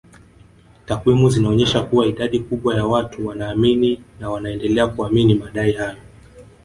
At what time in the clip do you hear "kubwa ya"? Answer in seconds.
2.39-2.85